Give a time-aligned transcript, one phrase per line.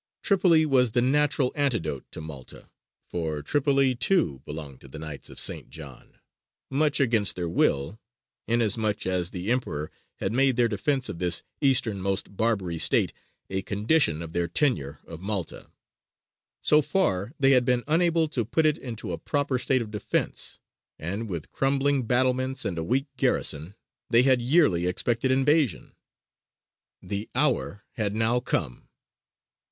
[0.23, 2.71] Tripoli was the natural antidote to Malta:
[3.07, 5.69] for Tripoli, too, belonged to the Knights of St.
[5.69, 6.17] John
[6.71, 7.99] much against their will
[8.47, 13.13] inasmuch as the Emperor had made their defence of this easternmost Barbary state
[13.47, 15.69] a condition of their tenure of Malta.
[16.63, 20.57] So far they had been unable to put it into a proper state of defence,
[20.97, 23.75] and with crumbling battlements and a weak garrison,
[24.09, 25.93] they had yearly expected invasion.
[27.03, 28.89] The hour had now come.